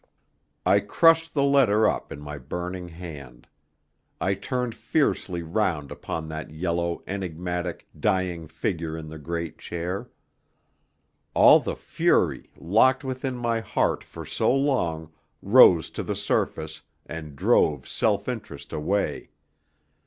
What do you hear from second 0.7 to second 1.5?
crushed the